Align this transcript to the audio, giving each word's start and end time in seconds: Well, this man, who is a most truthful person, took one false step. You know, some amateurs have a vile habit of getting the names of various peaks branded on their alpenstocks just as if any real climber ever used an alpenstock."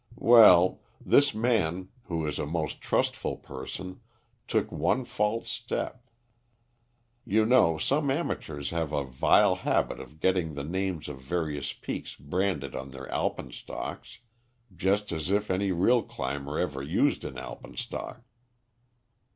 Well, 0.17 0.79
this 0.99 1.35
man, 1.35 1.89
who 2.05 2.25
is 2.25 2.39
a 2.39 2.47
most 2.47 2.81
truthful 2.81 3.37
person, 3.37 3.99
took 4.47 4.71
one 4.71 5.05
false 5.05 5.51
step. 5.51 6.03
You 7.23 7.45
know, 7.45 7.77
some 7.77 8.09
amateurs 8.09 8.71
have 8.71 8.91
a 8.91 9.03
vile 9.03 9.57
habit 9.57 9.99
of 9.99 10.19
getting 10.19 10.55
the 10.55 10.63
names 10.63 11.07
of 11.07 11.21
various 11.21 11.71
peaks 11.73 12.15
branded 12.15 12.73
on 12.73 12.89
their 12.89 13.09
alpenstocks 13.11 14.17
just 14.75 15.11
as 15.11 15.29
if 15.29 15.51
any 15.51 15.71
real 15.71 16.01
climber 16.01 16.57
ever 16.57 16.81
used 16.81 17.23
an 17.23 17.37
alpenstock." 17.37 18.23